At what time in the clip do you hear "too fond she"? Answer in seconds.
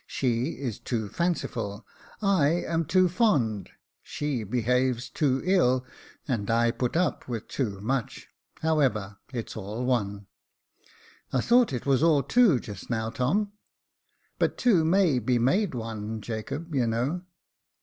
2.85-4.43